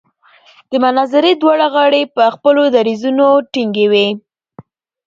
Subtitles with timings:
[0.69, 4.07] د مناظرې دواړه غاړې په خپلو دریځونو ټینګې وې.